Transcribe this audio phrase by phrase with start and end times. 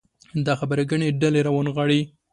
[0.45, 2.01] دا خبرې ګڼې ډلې راونغاړي.